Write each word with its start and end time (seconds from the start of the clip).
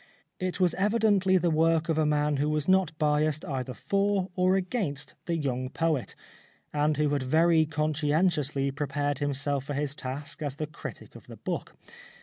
It 0.39 0.59
was 0.59 0.73
evidently 0.79 1.37
the 1.37 1.51
work 1.51 1.87
of 1.87 1.99
a 1.99 2.07
man 2.07 2.37
who 2.37 2.49
was 2.49 2.67
not 2.67 2.91
biassed 2.97 3.45
either 3.45 3.75
for 3.75 4.31
or 4.35 4.55
against 4.55 5.13
the 5.27 5.37
young 5.37 5.69
poet, 5.69 6.15
and 6.73 6.97
who 6.97 7.09
had 7.09 7.21
very 7.21 7.67
conscientiously 7.67 8.71
prepared 8.71 9.19
himself 9.19 9.63
for 9.65 9.75
his 9.75 9.93
task 9.93 10.41
as 10.41 10.55
the 10.55 10.65
critic 10.65 11.15
of 11.15 11.27
the 11.27 11.37
book. 11.37 11.75